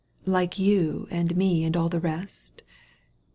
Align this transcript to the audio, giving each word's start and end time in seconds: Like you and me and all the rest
Like 0.25 0.57
you 0.57 1.07
and 1.11 1.35
me 1.37 1.63
and 1.63 1.77
all 1.77 1.87
the 1.87 1.99
rest 1.99 2.63